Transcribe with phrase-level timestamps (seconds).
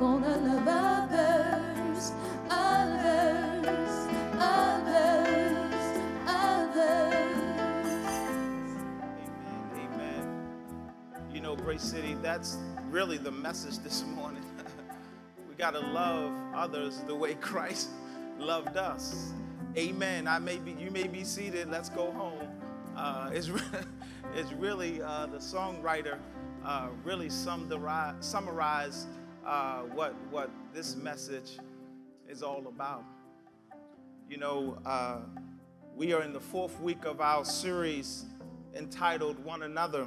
[0.00, 2.12] Gonna love others,
[2.50, 8.06] others, others, others.
[9.74, 9.76] Amen.
[9.76, 10.48] Amen.
[11.32, 12.58] You know, Grace City, that's
[12.90, 14.44] really the message this morning.
[15.48, 17.90] we got to love others the way Christ
[18.38, 19.32] loved us.
[19.76, 20.28] Amen.
[20.28, 21.70] I may be, you may be seated.
[21.70, 22.48] Let's go home.
[22.96, 23.62] Uh, it's, re-
[24.36, 26.18] it's really uh, the songwriter
[26.64, 29.08] uh, really summari- summarized
[29.46, 31.58] uh, what what this message
[32.28, 33.04] is all about.
[34.28, 35.18] You know, uh,
[35.96, 38.26] we are in the fourth week of our series
[38.74, 40.06] entitled "One Another."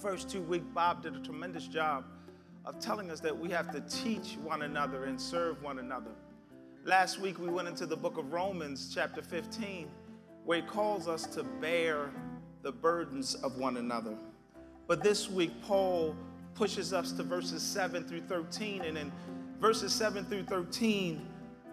[0.00, 2.04] First two weeks, Bob did a tremendous job
[2.64, 6.10] of telling us that we have to teach one another and serve one another.
[6.84, 9.88] Last week, we went into the book of Romans, chapter 15,
[10.44, 12.10] where he calls us to bear
[12.62, 14.14] the burdens of one another.
[14.86, 16.16] But this week, Paul
[16.58, 18.82] pushes us to verses 7 through 13.
[18.82, 19.12] And in
[19.60, 21.24] verses 7 through 13,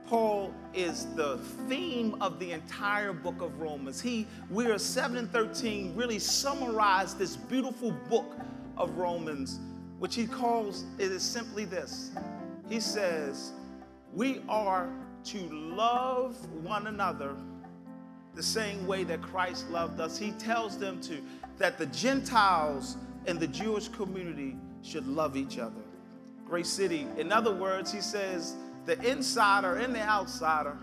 [0.05, 3.99] Paul is the theme of the entire book of Romans.
[3.99, 8.37] He, we are 7 and 13 really summarize this beautiful book
[8.77, 9.59] of Romans,
[9.97, 12.11] which he calls it is simply this.
[12.69, 13.53] He says,
[14.13, 14.87] We are
[15.25, 17.35] to love one another
[18.35, 20.19] the same way that Christ loved us.
[20.19, 21.17] He tells them to
[21.57, 25.81] that the Gentiles and the Jewish community should love each other.
[26.45, 28.55] Grace City, in other words, he says
[28.85, 30.77] the insider and the outsider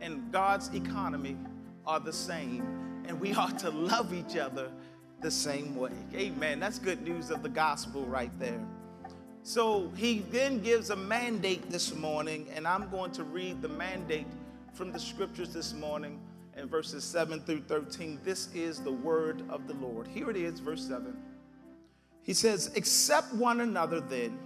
[0.00, 1.36] in God's economy
[1.86, 4.70] are the same, and we ought to love each other
[5.20, 5.92] the same way.
[6.14, 6.58] Amen.
[6.60, 8.60] That's good news of the gospel right there.
[9.42, 14.26] So he then gives a mandate this morning, and I'm going to read the mandate
[14.72, 16.18] from the scriptures this morning
[16.56, 18.20] in verses 7 through 13.
[18.24, 20.08] This is the word of the Lord.
[20.08, 21.16] Here it is, verse 7.
[22.24, 24.38] He says, Accept one another then,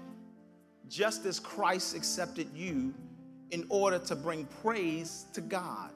[0.89, 2.93] just as Christ accepted you,
[3.51, 5.92] in order to bring praise to God.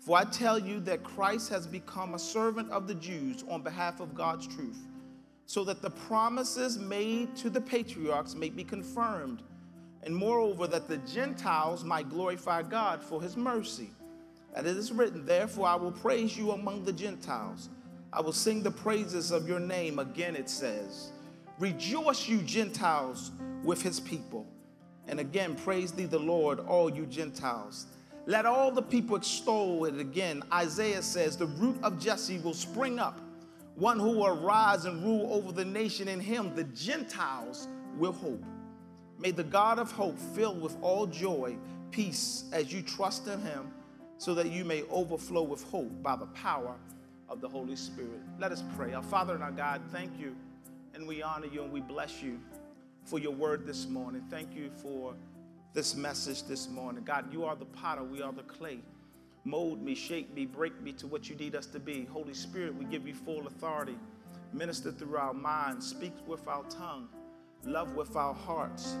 [0.00, 4.00] For I tell you that Christ has become a servant of the Jews on behalf
[4.00, 4.86] of God's truth,
[5.46, 9.42] so that the promises made to the patriarchs may be confirmed,
[10.02, 13.90] and moreover, that the Gentiles might glorify God for his mercy.
[14.54, 17.70] And it is written, Therefore I will praise you among the Gentiles.
[18.12, 19.98] I will sing the praises of your name.
[19.98, 21.10] Again it says,
[21.64, 23.30] Rejoice, you Gentiles,
[23.62, 24.46] with his people.
[25.08, 27.86] And again, praise thee the Lord, all you Gentiles.
[28.26, 30.42] Let all the people extol it again.
[30.52, 33.18] Isaiah says, The root of Jesse will spring up,
[33.76, 36.06] one who will rise and rule over the nation.
[36.06, 38.44] In him, the Gentiles will hope.
[39.18, 41.56] May the God of hope fill with all joy,
[41.90, 43.72] peace, as you trust in him,
[44.18, 46.74] so that you may overflow with hope by the power
[47.30, 48.20] of the Holy Spirit.
[48.38, 48.92] Let us pray.
[48.92, 50.36] Our Father and our God, thank you,
[50.94, 52.40] and we honor you and we bless you
[53.04, 54.22] for your word this morning.
[54.30, 55.14] Thank you for
[55.72, 57.02] this message this morning.
[57.04, 58.78] God, you are the potter, we are the clay.
[59.44, 62.06] Mold me, shape me, break me to what you need us to be.
[62.06, 63.96] Holy Spirit, we give you full authority.
[64.52, 67.08] Minister through our minds, speak with our tongue,
[67.64, 68.96] love with our hearts.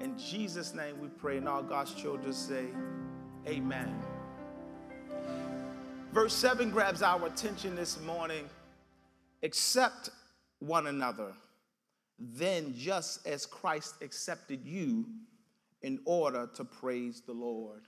[0.00, 2.66] In Jesus' name we pray, and all God's children say,
[3.46, 3.92] Amen.
[6.12, 8.48] Verse 7 grabs our attention this morning.
[9.42, 10.10] Accept
[10.62, 11.32] one another,
[12.18, 15.06] then just as Christ accepted you
[15.82, 17.82] in order to praise the Lord.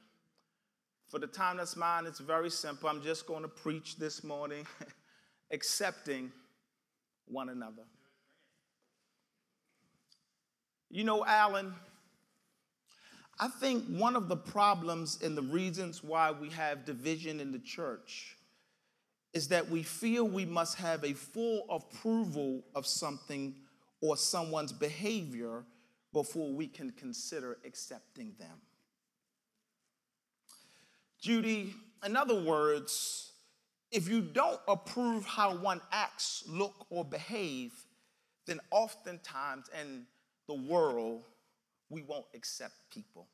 [1.09, 2.89] For the time that's mine, it's very simple.
[2.89, 4.67] I'm just going to preach this morning,
[5.53, 6.33] accepting
[7.27, 7.85] one another.
[10.91, 11.75] You know, Alan,
[13.39, 17.59] I think one of the problems and the reasons why we have division in the
[17.61, 18.37] church
[19.35, 23.55] is that we feel we must have a full approval of something
[24.01, 25.65] or someone's behavior
[26.13, 28.57] before we can consider accepting them.
[31.21, 31.75] Judy,
[32.05, 33.33] in other words,
[33.91, 37.73] if you don't approve how one acts, look, or behave,
[38.47, 40.07] then oftentimes in
[40.47, 41.25] the world,
[41.91, 43.27] we won't accept people.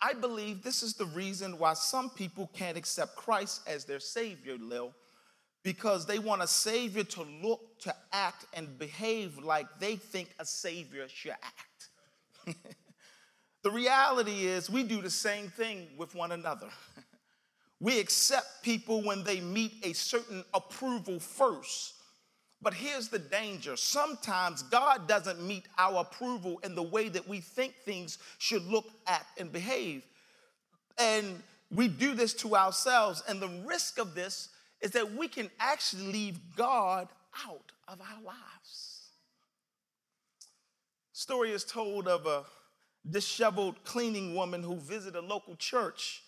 [0.00, 4.56] I believe this is the reason why some people can't accept Christ as their Savior,
[4.58, 4.94] Lil,
[5.64, 10.44] because they want a Savior to look, to act, and behave like they think a
[10.44, 12.56] Savior should act.
[13.62, 16.68] the reality is, we do the same thing with one another.
[17.80, 21.97] we accept people when they meet a certain approval first
[22.60, 23.76] but here's the danger.
[23.76, 28.86] Sometimes God doesn't meet our approval in the way that we think things should look,
[29.06, 30.02] act, and behave.
[30.98, 31.40] And
[31.70, 33.22] we do this to ourselves.
[33.28, 34.48] And the risk of this
[34.80, 37.08] is that we can actually leave God
[37.46, 39.10] out of our lives.
[41.12, 42.44] Story is told of a
[43.08, 46.22] disheveled cleaning woman who visited a local church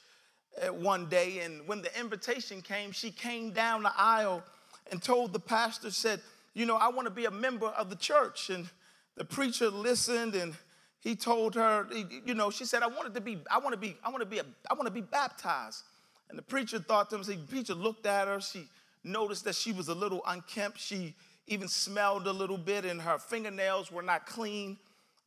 [0.63, 1.41] uh, one day.
[1.41, 4.45] And when the invitation came, she came down the aisle
[4.91, 6.21] and told the pastor, said,
[6.55, 8.51] You know, I want to be a member of the church.
[8.51, 8.69] And
[9.17, 10.55] the preacher listened and
[11.01, 11.87] he told her,
[12.27, 14.27] you know, she said, I wanted to be, I want to be, I want to
[14.27, 15.85] be, a, I want to be baptized.
[16.29, 18.41] And the preacher thought to himself, the preacher looked at her.
[18.41, 18.69] She
[19.03, 20.79] noticed that she was a little unkempt.
[20.79, 21.15] She
[21.47, 24.79] even smelled a little bit, and her fingernails were not clean.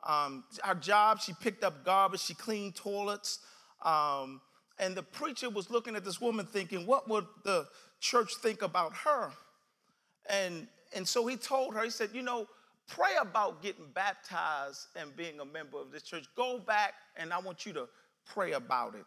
[0.07, 3.39] Um, her job, she picked up garbage, she cleaned toilets.
[3.83, 4.41] Um,
[4.79, 7.67] and the preacher was looking at this woman thinking, what would the
[7.99, 9.31] church think about her?
[10.29, 12.47] And, and so he told her, he said, you know,
[12.87, 16.25] pray about getting baptized and being a member of this church.
[16.35, 17.87] Go back and I want you to
[18.25, 19.05] pray about it.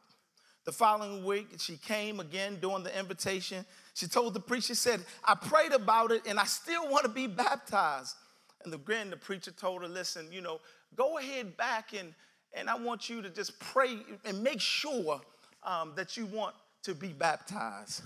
[0.64, 3.64] The following week, she came again doing the invitation.
[3.94, 7.10] She told the preacher, she said, I prayed about it and I still want to
[7.10, 8.16] be baptized.
[8.64, 10.60] And the grand the preacher told her, listen, you know,
[10.96, 12.12] go ahead back and,
[12.52, 15.20] and I want you to just pray and make sure
[15.62, 18.02] um, that you want to be baptized.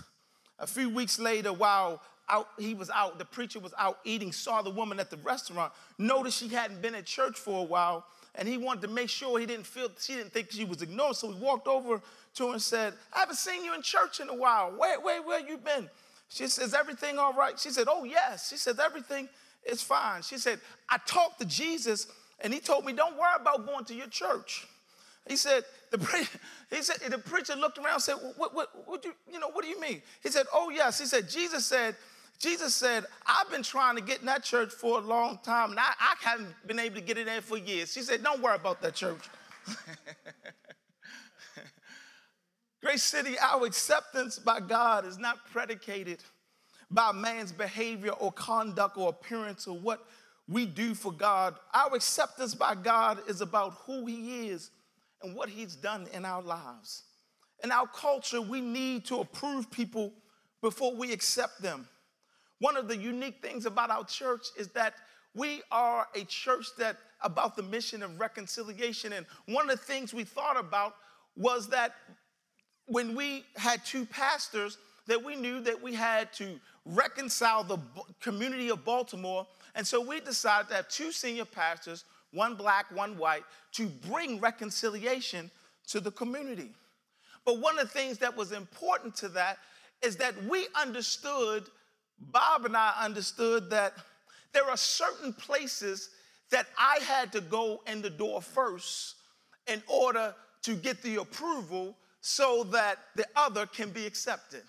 [0.59, 1.99] A few weeks later, while
[2.31, 5.73] out, he was out, the preacher was out eating, saw the woman at the restaurant,
[5.97, 8.05] noticed she hadn't been at church for a while,
[8.35, 11.15] and he wanted to make sure he didn't feel, she didn't think she was ignored.
[11.17, 12.01] So he walked over
[12.35, 14.71] to her and said, I haven't seen you in church in a while.
[14.71, 15.89] Where, where, where you been?
[16.29, 17.59] She says, everything all right?
[17.59, 18.49] She said, oh, yes.
[18.49, 19.27] She said, everything
[19.69, 20.21] is fine.
[20.21, 22.07] She said, I talked to Jesus
[22.39, 24.65] and he told me, don't worry about going to your church.
[25.27, 25.97] He said, the,
[26.69, 29.63] he said, the preacher looked around and said, what, what, what, you, you know, what
[29.63, 30.01] do you mean?
[30.23, 30.99] He said, oh, yes.
[30.99, 31.95] He said, Jesus said,
[32.41, 35.79] Jesus said, I've been trying to get in that church for a long time, and
[35.79, 37.93] I, I haven't been able to get in there for years.
[37.93, 39.21] She said, Don't worry about that church.
[42.81, 46.23] Grace City, our acceptance by God is not predicated
[46.89, 50.07] by man's behavior or conduct or appearance or what
[50.47, 51.53] we do for God.
[51.75, 54.71] Our acceptance by God is about who He is
[55.21, 57.03] and what He's done in our lives.
[57.63, 60.11] In our culture, we need to approve people
[60.59, 61.87] before we accept them.
[62.61, 64.93] One of the unique things about our church is that
[65.33, 69.13] we are a church that about the mission of reconciliation.
[69.13, 70.93] And one of the things we thought about
[71.35, 71.95] was that
[72.85, 74.77] when we had two pastors,
[75.07, 77.79] that we knew that we had to reconcile the
[78.21, 79.47] community of Baltimore.
[79.73, 84.39] And so we decided to have two senior pastors, one black, one white, to bring
[84.39, 85.49] reconciliation
[85.87, 86.69] to the community.
[87.43, 89.57] But one of the things that was important to that
[90.03, 91.63] is that we understood,
[92.31, 93.93] Bob and I understood that
[94.53, 96.09] there are certain places
[96.51, 99.15] that I had to go in the door first
[99.67, 104.63] in order to get the approval so that the other can be accepted.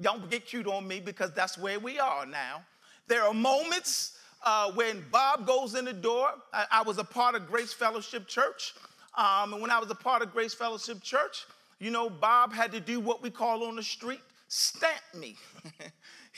[0.00, 2.62] Don't get cute on me because that's where we are now.
[3.06, 6.30] There are moments uh, when Bob goes in the door.
[6.52, 8.74] I, I, was a part of Grace Fellowship Church.
[9.16, 11.46] Um, and when I was a part of Grace Fellowship Church,
[11.80, 15.36] you know, Bob had to do what we call on the street stamp me.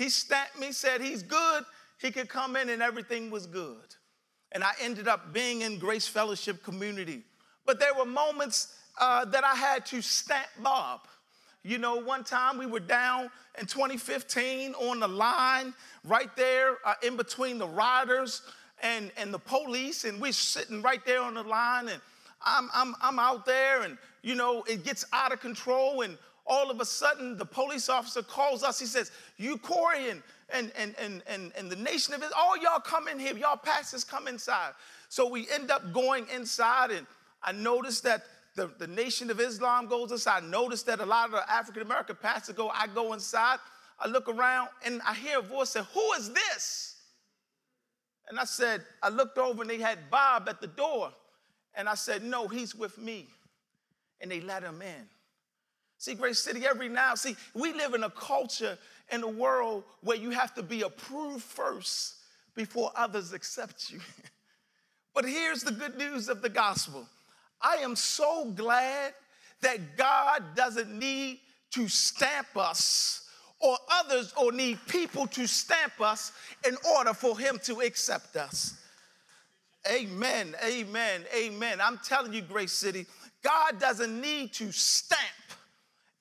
[0.00, 1.62] he stamped me, said he's good,
[1.98, 3.94] he could come in, and everything was good.
[4.52, 7.20] And I ended up being in Grace Fellowship community.
[7.66, 11.00] But there were moments uh, that I had to stamp Bob.
[11.62, 15.74] You know, one time we were down in 2015 on the line
[16.04, 18.40] right there uh, in between the riders
[18.82, 22.00] and, and the police, and we're sitting right there on the line, and
[22.40, 26.16] I'm, I'm, I'm out there, and you know, it gets out of control, and
[26.50, 28.78] all of a sudden the police officer calls us.
[28.78, 32.80] He says, You, Corey, and, and, and, and, and, the Nation of Islam, all y'all
[32.80, 34.72] come in here, y'all pastors come inside.
[35.08, 37.06] So we end up going inside, and
[37.42, 38.24] I noticed that
[38.56, 40.42] the, the Nation of Islam goes inside.
[40.42, 43.58] I notice that a lot of the African American pastors go, I go inside,
[44.00, 46.96] I look around, and I hear a voice say, Who is this?
[48.28, 51.12] And I said, I looked over and they had Bob at the door.
[51.74, 53.28] And I said, No, he's with me.
[54.20, 55.08] And they let him in.
[56.00, 58.78] See, Grace City, every now, see, we live in a culture
[59.12, 62.14] in a world where you have to be approved first
[62.54, 64.00] before others accept you.
[65.14, 67.06] but here's the good news of the gospel
[67.60, 69.12] I am so glad
[69.60, 71.40] that God doesn't need
[71.72, 73.28] to stamp us
[73.60, 76.32] or others or need people to stamp us
[76.66, 78.74] in order for him to accept us.
[79.86, 81.78] Amen, amen, amen.
[81.78, 83.04] I'm telling you, Grace City,
[83.42, 85.20] God doesn't need to stamp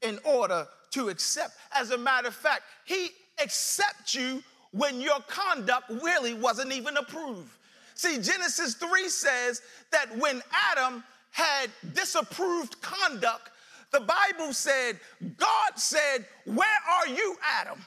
[0.01, 1.53] in order to accept.
[1.71, 3.09] As a matter of fact, he
[3.41, 7.51] accepts you when your conduct really wasn't even approved.
[7.95, 10.41] See, Genesis 3 says that when
[10.71, 13.51] Adam had disapproved conduct,
[13.91, 14.99] the Bible said,
[15.37, 17.79] God said, Where are you, Adam?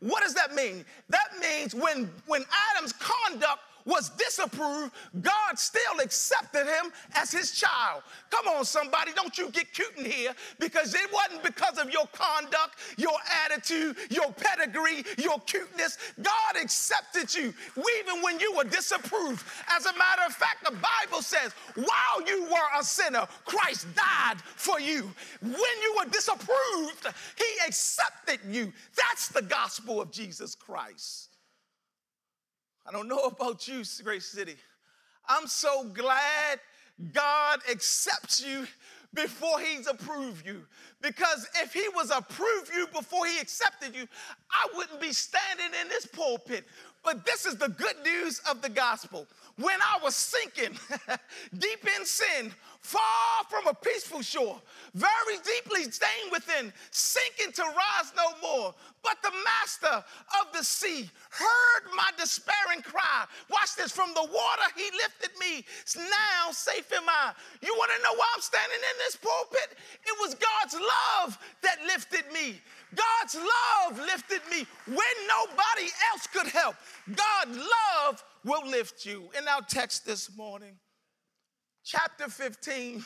[0.00, 0.84] What does that mean?
[1.08, 8.02] That means when, when Adam's conduct was disapproved, God still accepted him as his child.
[8.30, 12.06] Come on, somebody, don't you get cute in here because it wasn't because of your
[12.12, 15.98] conduct, your attitude, your pedigree, your cuteness.
[16.22, 17.52] God accepted you
[17.98, 19.44] even when you were disapproved.
[19.68, 24.40] As a matter of fact, the Bible says, while you were a sinner, Christ died
[24.40, 25.10] for you.
[25.40, 28.72] When you were disapproved, he accepted you.
[28.96, 31.33] That's the gospel of Jesus Christ.
[32.86, 34.56] I don't know about you, Grace City.
[35.28, 36.60] I'm so glad
[37.12, 38.66] God accepts you
[39.14, 40.66] before he's approved you.
[41.00, 44.06] Because if he was approved you before he accepted you,
[44.50, 46.64] I wouldn't be standing in this pulpit.
[47.02, 49.26] But this is the good news of the gospel.
[49.56, 50.78] When I was sinking
[51.58, 52.52] deep in sin,
[52.84, 54.60] far from a peaceful shore,
[54.92, 58.74] very deeply stained within, sinking to rise no more.
[59.02, 60.04] But the master
[60.40, 63.24] of the sea heard my despairing cry.
[63.50, 65.64] Watch this from the water, he lifted me.
[65.96, 67.32] Now safe am I.
[67.62, 69.78] You want to know why I'm standing in this pulpit?
[70.04, 72.60] It was God's love that lifted me.
[72.94, 76.76] God's love lifted me when nobody else could help.
[77.08, 79.30] God's love will lift you.
[79.38, 80.76] In our text this morning,
[81.84, 83.04] chapter 15,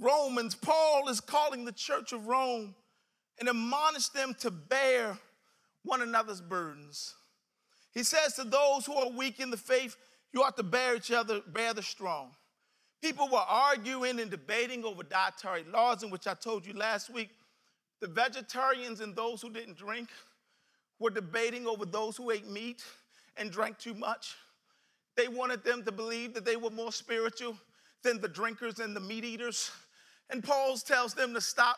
[0.00, 2.74] Romans, Paul is calling the church of Rome
[3.38, 5.16] and admonish them to bear
[5.84, 7.14] one another's burdens.
[7.94, 9.96] He says to those who are weak in the faith,
[10.32, 12.30] you ought to bear each other, bear the strong.
[13.02, 17.30] People were arguing and debating over dietary laws, in which I told you last week.
[18.00, 20.08] The vegetarians and those who didn't drink
[20.98, 22.82] were debating over those who ate meat
[23.36, 24.36] and drank too much.
[25.16, 27.56] They wanted them to believe that they were more spiritual
[28.02, 29.70] than the drinkers and the meat eaters.
[30.30, 31.76] And Paul tells them to stop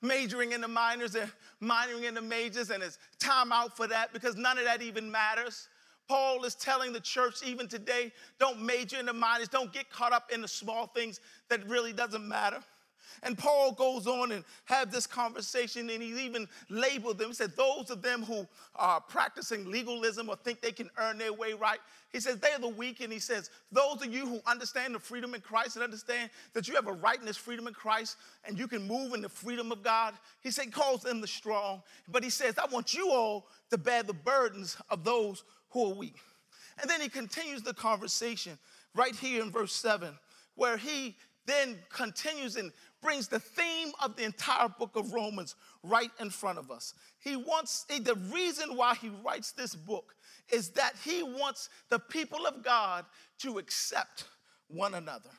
[0.00, 1.30] majoring in the minors and
[1.62, 5.10] minoring in the majors, and it's time out for that because none of that even
[5.10, 5.68] matters.
[6.08, 10.12] Paul is telling the church even today don't major in the minors, don't get caught
[10.12, 12.58] up in the small things that really doesn't matter.
[13.22, 17.28] And Paul goes on and have this conversation, and he even labeled them.
[17.28, 21.32] He said, Those of them who are practicing legalism or think they can earn their
[21.32, 21.78] way right,
[22.12, 23.00] he says, they're the weak.
[23.00, 26.68] And he says, Those of you who understand the freedom in Christ and understand that
[26.68, 29.28] you have a right in this freedom in Christ and you can move in the
[29.28, 31.82] freedom of God, he said, calls them the strong.
[32.08, 35.94] But he says, I want you all to bear the burdens of those who are
[35.94, 36.16] weak.
[36.80, 38.58] And then he continues the conversation
[38.94, 40.14] right here in verse 7,
[40.54, 41.16] where he
[41.46, 46.58] then continues and brings the theme of the entire book of Romans right in front
[46.58, 46.94] of us.
[47.18, 50.14] He wants, the reason why he writes this book
[50.50, 53.04] is that he wants the people of God
[53.40, 54.24] to accept
[54.68, 55.30] one another.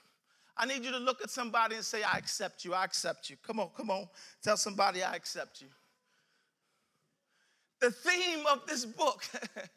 [0.55, 3.37] I need you to look at somebody and say, I accept you, I accept you.
[3.41, 4.07] Come on, come on.
[4.43, 5.67] Tell somebody, I accept you.
[7.81, 9.23] The theme of this book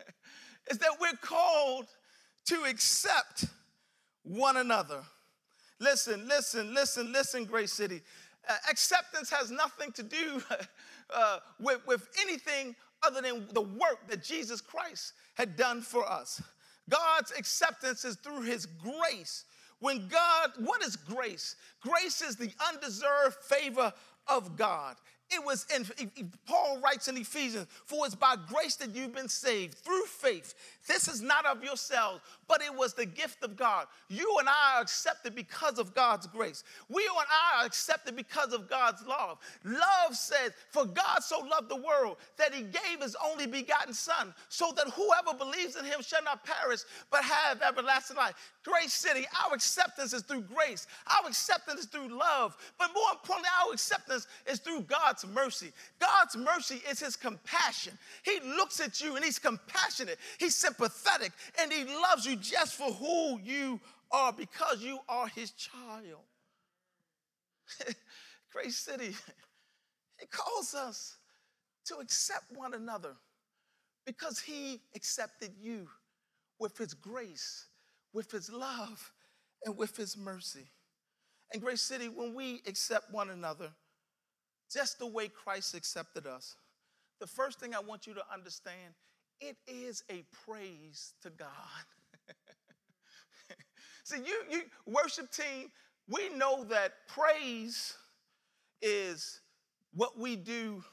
[0.71, 1.87] is that we're called
[2.47, 3.47] to accept
[4.23, 5.03] one another.
[5.79, 8.03] Listen, listen, listen, listen, Grace City.
[8.49, 10.43] Uh, acceptance has nothing to do
[11.15, 16.43] uh, with, with anything other than the work that Jesus Christ had done for us.
[16.89, 19.45] God's acceptance is through his grace.
[19.81, 21.57] When God, what is grace?
[21.81, 23.93] Grace is the undeserved favor
[24.27, 24.97] of God.
[25.29, 25.85] It was in,
[26.47, 30.55] Paul writes in Ephesians, for it's by grace that you've been saved through faith.
[30.87, 33.87] This is not of yourselves, but it was the gift of God.
[34.09, 36.63] You and I are accepted because of God's grace.
[36.89, 39.39] We and I are accepted because of God's love.
[39.65, 44.33] Love says, for God so loved the world that he gave his only begotten Son,
[44.49, 48.35] so that whoever believes in him shall not perish, but have everlasting life.
[48.63, 50.87] Grace City, our acceptance is through grace.
[51.07, 52.57] Our acceptance is through love.
[52.79, 54.83] But more importantly, our acceptance is through
[55.23, 55.73] God's mercy.
[55.99, 57.97] God's mercy is his compassion.
[58.25, 62.93] He looks at you and he's compassionate, he's sympathetic, and he loves you just for
[62.93, 63.81] who you
[64.11, 66.21] are because you are his child.
[68.53, 69.15] Grace City,
[70.19, 71.17] he calls us
[71.87, 73.15] to accept one another
[74.05, 75.89] because he accepted you
[76.59, 77.67] with his grace
[78.17, 79.13] with his love
[79.65, 80.67] and with his mercy.
[81.53, 83.71] And Grace City, when we accept one another,
[84.73, 86.57] just the way Christ accepted us,
[87.21, 88.95] the first thing I want you to understand,
[89.41, 91.49] it is a praise to God.
[94.05, 95.71] See, you, you worship team,
[96.09, 97.95] we know that praise
[98.83, 99.41] is
[99.93, 100.85] what we do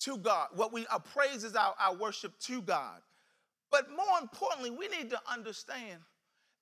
[0.00, 0.48] to God.
[0.54, 3.00] What we our praise is our, our worship to God.
[3.70, 6.00] But more importantly, we need to understand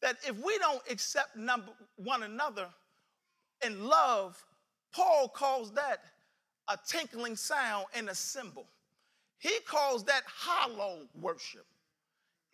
[0.02, 2.66] that if we don't accept number, one another
[3.64, 4.43] in love,
[4.95, 6.00] Paul calls that
[6.68, 8.66] a tinkling sound and a cymbal.
[9.38, 11.66] He calls that hollow worship.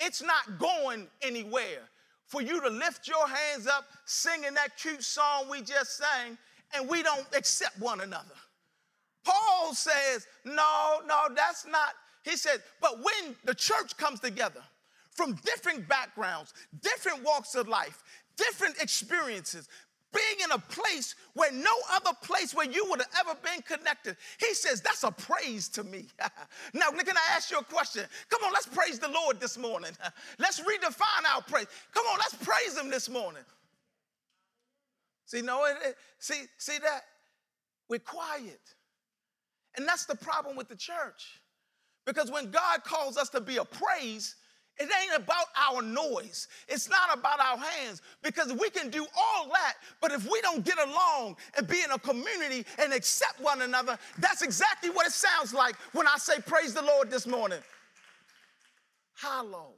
[0.00, 1.88] It's not going anywhere.
[2.26, 6.38] For you to lift your hands up singing that cute song we just sang,
[6.74, 8.34] and we don't accept one another.
[9.24, 11.94] Paul says, no, no, that's not.
[12.24, 14.62] He said, but when the church comes together
[15.10, 18.02] from different backgrounds, different walks of life,
[18.36, 19.68] different experiences,
[20.12, 24.16] being in a place where no other place where you would have ever been connected.
[24.38, 26.06] He says, That's a praise to me.
[26.74, 28.04] now, can I ask you a question?
[28.28, 29.92] Come on, let's praise the Lord this morning.
[30.38, 31.66] let's redefine our praise.
[31.92, 33.42] Come on, let's praise Him this morning.
[35.26, 37.02] See, no, it, it, see, see that?
[37.88, 38.60] We're quiet.
[39.76, 41.40] And that's the problem with the church.
[42.04, 44.34] Because when God calls us to be a praise,
[44.80, 46.48] it ain't about our noise.
[46.66, 50.64] It's not about our hands because we can do all that, but if we don't
[50.64, 55.12] get along and be in a community and accept one another, that's exactly what it
[55.12, 57.58] sounds like when I say praise the Lord this morning.
[59.12, 59.74] Hollow.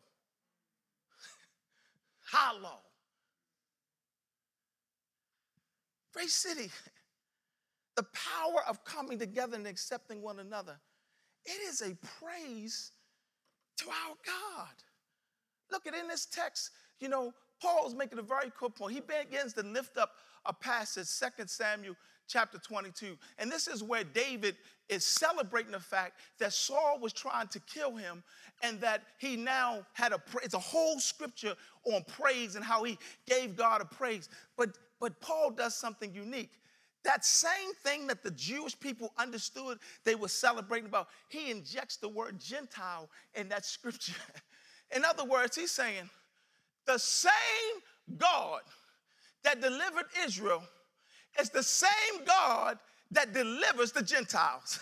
[2.31, 2.79] Hollow.
[6.15, 6.71] Grace City,
[7.97, 10.79] the power of coming together and accepting one another,
[11.45, 12.93] it is a praise
[13.79, 14.69] to our God.
[15.73, 18.95] Look at in this text, you know, Paul's making a very cool point.
[18.95, 20.13] He begins to lift up
[20.47, 21.97] a passage, 2 Samuel
[22.29, 23.17] chapter 22.
[23.39, 24.57] And this is where David
[24.89, 28.23] is celebrating the fact that Saul was trying to kill him
[28.63, 32.99] and that he now had a it's a whole scripture on praise and how he
[33.27, 34.29] gave God a praise.
[34.57, 36.51] But but Paul does something unique.
[37.05, 42.09] That same thing that the Jewish people understood they were celebrating about, he injects the
[42.09, 44.15] word Gentile in that scripture.
[44.95, 46.09] In other words, he's saying,
[46.87, 47.31] the same
[48.19, 48.61] God
[49.45, 50.63] that delivered Israel
[51.41, 52.79] is the same God
[53.11, 54.81] that delivers the Gentiles.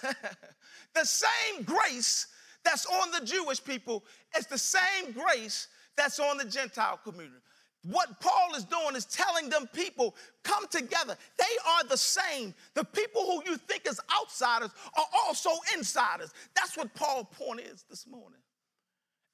[0.95, 2.27] the same grace
[2.65, 4.05] that's on the Jewish people
[4.39, 7.37] is the same grace that's on the Gentile community.
[7.85, 11.17] What Paul is doing is telling them people, come together.
[11.39, 12.55] They are the same.
[12.75, 16.31] The people who you think is outsiders are also insiders.
[16.55, 18.41] That's what Paul's point is this morning.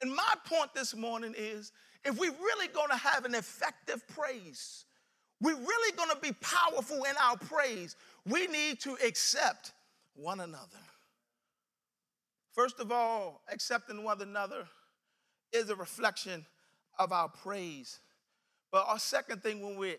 [0.03, 1.73] And my point this morning is
[2.05, 4.85] if we're really going to have an effective praise,
[5.41, 9.73] we're really going to be powerful in our praise, we need to accept
[10.15, 10.79] one another.
[12.53, 14.67] First of all, accepting one another
[15.53, 16.47] is a reflection
[16.99, 18.01] of our praise.
[18.73, 19.97] But our second thing when we,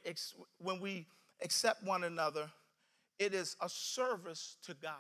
[0.57, 1.05] when we
[1.43, 2.49] accept one another,
[3.19, 4.93] it is a service to God.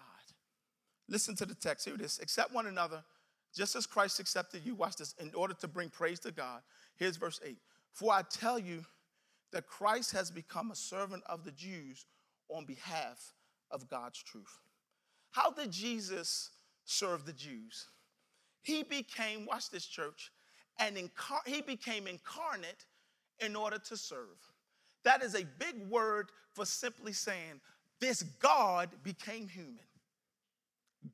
[1.09, 1.85] Listen to the text.
[1.85, 2.19] Here it is.
[2.21, 3.03] Accept one another
[3.57, 6.61] just as Christ accepted you, watch this, in order to bring praise to God.
[6.95, 7.57] Here's verse 8
[7.91, 8.85] For I tell you
[9.51, 12.05] that Christ has become a servant of the Jews
[12.49, 13.33] on behalf
[13.71, 14.59] of God's truth.
[15.31, 16.51] How did Jesus
[16.85, 17.87] serve the Jews?
[18.61, 20.31] He became, watch this, church,
[20.79, 22.85] and incar- he became incarnate
[23.39, 24.37] in order to serve.
[25.03, 27.61] That is a big word for simply saying,
[27.99, 29.79] this God became human.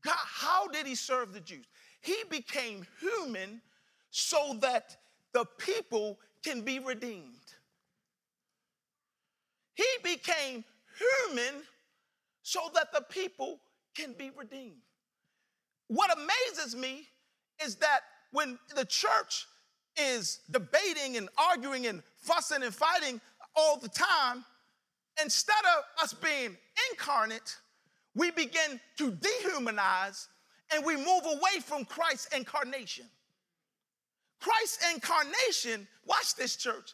[0.04, 1.66] God, how did he serve the Jews?
[2.02, 3.62] He became human
[4.10, 4.98] so that
[5.34, 7.54] the people can be redeemed.
[9.76, 10.64] He became
[10.98, 11.64] human
[12.44, 13.60] so that the people
[13.96, 14.82] can be redeemed.
[15.88, 17.08] What amazes me
[17.64, 18.02] is that
[18.32, 19.48] when the church
[19.98, 23.22] is debating and arguing and fussing and fighting
[23.56, 24.44] all the time,
[25.22, 26.58] instead of us being
[26.92, 27.58] incarnate,
[28.16, 30.28] we begin to dehumanize
[30.74, 33.06] and we move away from Christ's incarnation.
[34.40, 36.94] Christ's incarnation, watch this church,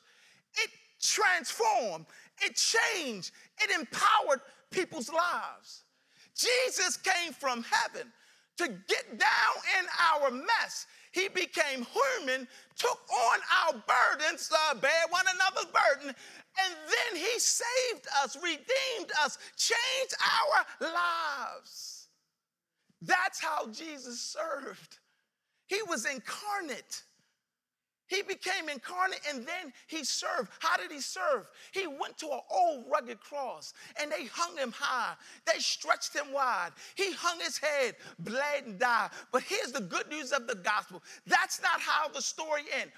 [0.53, 0.69] it
[1.01, 2.05] transformed,
[2.41, 5.83] it changed, it empowered people's lives.
[6.35, 8.11] Jesus came from heaven
[8.57, 10.85] to get down in our mess.
[11.11, 17.39] He became human, took on our burdens, uh, bear one another's burden, and then he
[17.39, 22.07] saved us, redeemed us, changed our lives.
[23.01, 24.99] That's how Jesus served.
[25.67, 27.03] He was incarnate.
[28.09, 30.49] He became incarnate and then he served.
[30.59, 31.45] How did he serve?
[31.71, 35.13] He went to an old rugged cross and they hung him high.
[35.45, 36.71] They stretched him wide.
[36.95, 39.11] He hung his head, bled, and died.
[39.31, 42.91] But here's the good news of the gospel that's not how the story ends.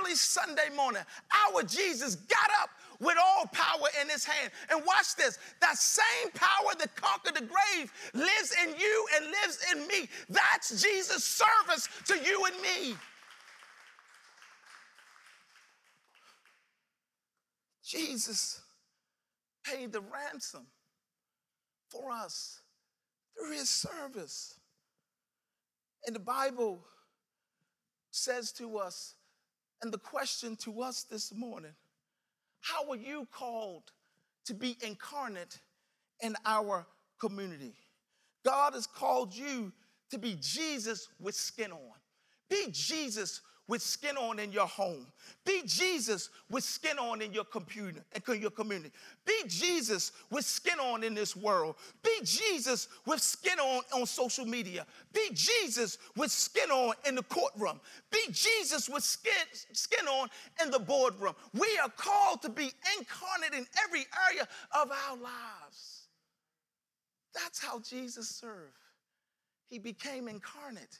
[0.00, 4.50] Early Sunday morning, our Jesus got up with all power in his hand.
[4.70, 9.58] And watch this that same power that conquered the grave lives in you and lives
[9.72, 10.08] in me.
[10.30, 12.96] That's Jesus' service to you and me.
[17.88, 18.60] Jesus
[19.64, 20.66] paid the ransom
[21.88, 22.60] for us
[23.34, 24.54] through his service.
[26.06, 26.84] And the Bible
[28.10, 29.14] says to us
[29.80, 31.72] And the question to us this morning
[32.60, 33.84] how are you called
[34.44, 35.58] to be incarnate
[36.20, 36.86] in our
[37.18, 37.74] community?
[38.44, 39.72] God has called you
[40.10, 41.94] to be Jesus with skin on.
[42.50, 45.06] Be Jesus with skin on in your home.
[45.44, 48.90] Be Jesus with skin on in your computer and your community.
[49.26, 51.76] Be Jesus with skin on in this world.
[52.02, 54.86] Be Jesus with skin on on social media.
[55.12, 57.80] Be Jesus with skin on in the courtroom.
[58.10, 59.32] Be Jesus with skin,
[59.72, 60.28] skin on
[60.62, 61.34] in the boardroom.
[61.52, 66.08] We are called to be incarnate in every area of our lives.
[67.34, 68.72] That's how Jesus served.
[69.68, 70.98] He became incarnate.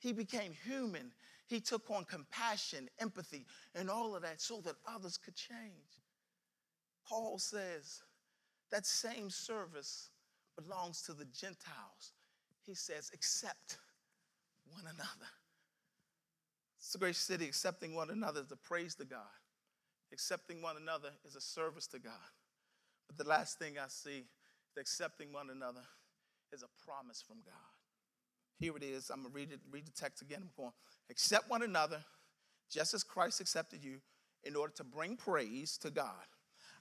[0.00, 1.12] He became human.
[1.48, 6.02] He took on compassion, empathy, and all of that so that others could change.
[7.08, 8.02] Paul says
[8.70, 10.10] that same service
[10.60, 12.12] belongs to the Gentiles.
[12.66, 13.78] He says, accept
[14.70, 15.30] one another.
[16.78, 17.46] It's a Grace City.
[17.46, 19.20] Accepting one another is a praise to God.
[20.12, 22.12] Accepting one another is a service to God.
[23.06, 25.82] But the last thing I see is accepting one another
[26.52, 27.77] is a promise from God.
[28.58, 29.10] Here it is.
[29.10, 30.40] I'm going to read, it, read the text again.
[30.42, 30.72] I'm going,
[31.10, 32.02] accept one another
[32.70, 34.00] just as Christ accepted you
[34.44, 36.26] in order to bring praise to God.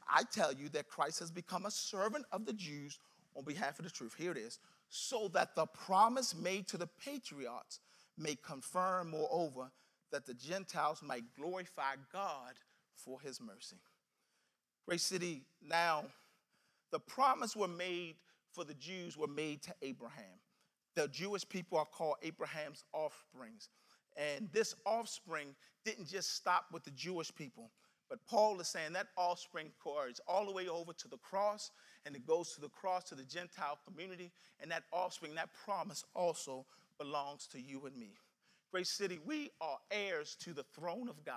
[0.09, 2.99] I tell you that Christ has become a servant of the Jews
[3.35, 4.15] on behalf of the truth.
[4.17, 4.59] Here it is.
[4.89, 7.79] So that the promise made to the patriarchs
[8.17, 9.69] may confirm, moreover,
[10.11, 12.53] that the Gentiles might glorify God
[12.95, 13.77] for his mercy.
[14.87, 16.05] Grace City, now
[16.91, 18.15] the promise were made
[18.51, 20.39] for the Jews were made to Abraham
[20.97, 23.69] the Jewish people are called Abraham's offsprings.
[24.17, 25.49] And this offspring
[25.85, 27.69] didn't just stop with the Jewish people,
[28.09, 31.69] but Paul is saying that offspring carries all the way over to the cross,
[32.05, 36.03] and it goes to the cross to the Gentile community, and that offspring, that promise
[36.15, 36.65] also
[36.97, 38.15] belongs to you and me.
[38.71, 41.35] Grace City, we are heirs to the throne of God.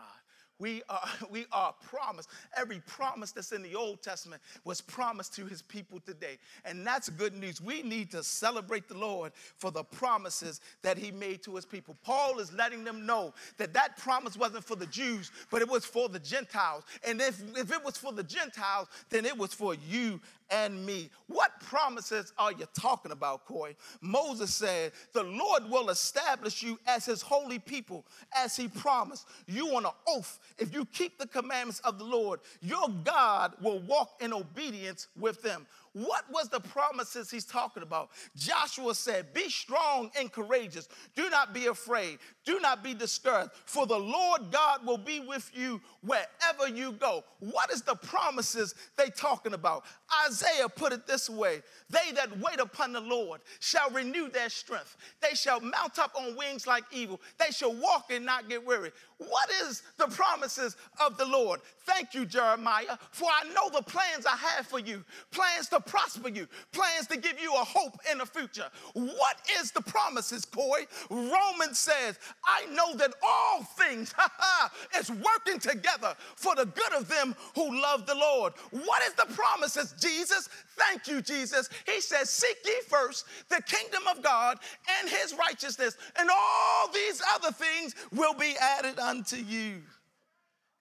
[0.61, 2.29] We are, we are promised.
[2.57, 6.39] Every promise that's in the Old Testament was promised to his people today.
[6.65, 7.61] And that's good news.
[7.61, 11.97] We need to celebrate the Lord for the promises that he made to his people.
[12.05, 15.85] Paul is letting them know that that promise wasn't for the Jews, but it was
[15.85, 16.85] for the Gentiles.
[17.05, 21.11] And if, if it was for the Gentiles, then it was for you and me.
[21.27, 23.77] What promises are you talking about, Corey?
[24.01, 28.05] Moses said, The Lord will establish you as his holy people,
[28.37, 29.27] as he promised.
[29.47, 33.81] You on an oath, if you keep the commandments of the Lord, your God will
[33.81, 35.67] walk in obedience with them.
[35.93, 38.11] What was the promises he's talking about?
[38.37, 40.89] Joshua said, Be strong and courageous.
[41.17, 42.19] Do not be afraid.
[42.45, 47.25] Do not be discouraged, for the Lord God will be with you wherever you go.
[47.41, 49.85] What is the promises they talking about?
[50.29, 54.97] Isaiah put it this way They that wait upon the Lord shall renew their strength.
[55.21, 57.21] They shall mount up on wings like eagle.
[57.39, 58.93] They shall walk and not get weary.
[59.19, 61.61] What is the promises of the Lord?
[61.85, 66.29] Thank you, Jeremiah, for I know the plans I have for you plans to prosper
[66.29, 68.67] you, plans to give you a hope in the future.
[68.95, 70.87] What is the promises, Corey?
[71.11, 74.15] Romans says, I know that all things
[74.99, 78.53] is working together for the good of them who love the Lord.
[78.71, 80.49] What is the promises, Jesus?
[80.77, 81.69] Thank you, Jesus.
[81.87, 84.59] He says, Seek ye first the kingdom of God
[84.99, 89.83] and his righteousness, and all these other things will be added unto you.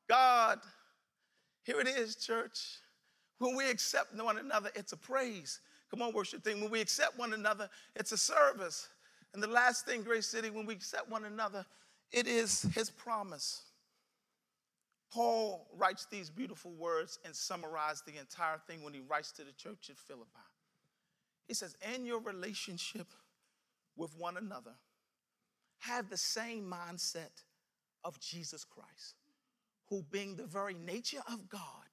[0.08, 0.60] God,
[1.64, 2.80] here it is, church.
[3.40, 5.60] When we accept one another, it's a praise.
[5.90, 6.62] Come on, worship thing.
[6.62, 8.90] When we accept one another, it's a service.
[9.34, 11.66] And the last thing, Grace City, when we accept one another,
[12.12, 13.64] it is his promise.
[15.12, 19.52] Paul writes these beautiful words and summarizes the entire thing when he writes to the
[19.54, 20.30] church at Philippi.
[21.48, 23.08] He says, In your relationship
[23.96, 24.74] with one another,
[25.80, 27.44] have the same mindset
[28.04, 29.16] of Jesus Christ,
[29.90, 31.89] who, being the very nature of God,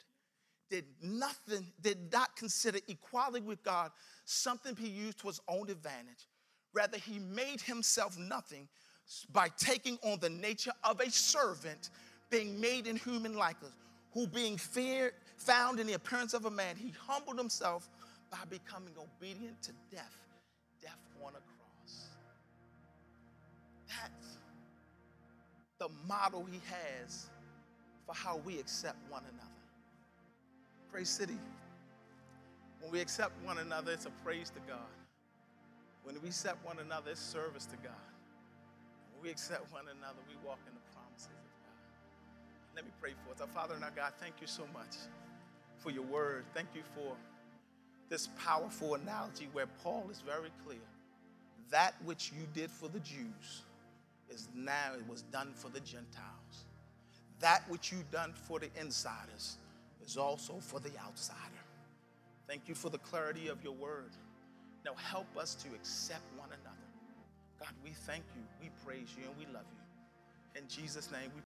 [0.71, 3.91] did nothing, did not consider equality with God
[4.25, 6.29] something he used to his own advantage.
[6.73, 8.69] Rather, he made himself nothing
[9.33, 11.91] by taking on the nature of a servant,
[12.31, 13.73] being made in human likeness,
[14.13, 17.89] who being feared, found in the appearance of a man, he humbled himself
[18.31, 20.17] by becoming obedient to death,
[20.83, 22.09] death on a cross.
[23.89, 24.39] That's
[25.79, 27.27] the model he has
[28.07, 29.56] for how we accept one another.
[30.97, 31.39] Praise City.
[32.81, 34.89] When we accept one another, it's a praise to God.
[36.05, 37.93] When we accept one another, it's service to God.
[39.13, 42.77] When we accept one another, we walk in the promises of God.
[42.77, 43.43] Let me pray for us.
[43.43, 44.97] Our Father and our God, thank you so much
[45.77, 46.47] for your word.
[46.55, 47.15] Thank you for
[48.09, 50.81] this powerful analogy where Paul is very clear.
[51.69, 53.65] That which you did for the Jews
[54.31, 56.65] is now it was done for the Gentiles.
[57.41, 59.59] that which you've done for the insiders
[60.07, 61.41] is also for the outsider.
[62.47, 64.13] Thank you for the clarity of your word.
[64.85, 66.77] Now help us to accept one another.
[67.59, 70.61] God, we thank you, we praise you, and we love you.
[70.61, 71.43] In Jesus' name we